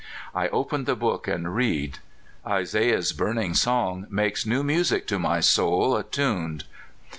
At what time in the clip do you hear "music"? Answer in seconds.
4.63-5.05